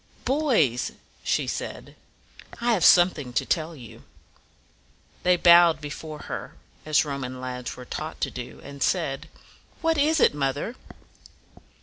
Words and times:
"Boys," 0.25 0.93
she 1.23 1.45
said, 1.45 1.95
"I 2.59 2.73
have 2.73 2.83
something 2.83 3.33
to 3.33 3.45
tell 3.45 3.75
you." 3.75 4.03
They 5.21 5.35
bowed 5.37 5.79
before 5.79 6.21
her, 6.23 6.55
as 6.87 7.05
Roman 7.05 7.39
lads 7.39 7.77
were 7.77 7.85
taught 7.85 8.19
to 8.21 8.31
do, 8.31 8.59
and 8.63 8.81
said, 8.81 9.29
"What 9.81 9.99
is 9.99 10.19
it, 10.19 10.33
mother?" 10.33 10.75